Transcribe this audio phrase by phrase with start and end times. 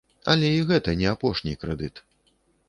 [0.33, 2.03] Але і гэта не апошні крэдыт.